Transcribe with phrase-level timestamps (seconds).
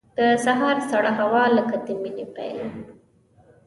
[0.17, 2.59] د سهار سړه هوا لکه د مینې پیل.